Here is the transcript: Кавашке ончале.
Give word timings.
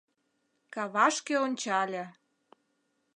Кавашке 0.73 1.35
ончале. 1.45 2.03